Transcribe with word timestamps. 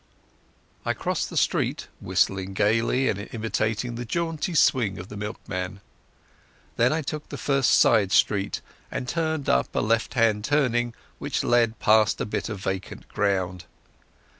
I 0.83 0.93
crossed 0.95 1.29
the 1.29 1.37
street, 1.37 1.87
whistling 1.99 2.55
gaily 2.55 3.07
and 3.07 3.29
imitating 3.31 3.93
the 3.93 4.03
jaunty 4.03 4.55
swing 4.55 4.97
of 4.97 5.09
the 5.09 5.15
milkman. 5.15 5.79
Then 6.75 6.91
I 6.91 7.03
took 7.03 7.29
the 7.29 7.37
first 7.37 7.69
side 7.69 8.11
street, 8.11 8.61
and 8.89 9.13
went 9.15 9.47
up 9.47 9.75
a 9.75 9.79
left 9.79 10.15
hand 10.15 10.43
turning 10.43 10.95
which 11.19 11.43
led 11.43 11.77
past 11.77 12.19
a 12.19 12.25
bit 12.25 12.49
of 12.49 12.57
vacant 12.57 13.09
ground. 13.09 13.65